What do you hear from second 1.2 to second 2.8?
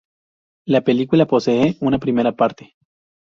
posee una primera parte.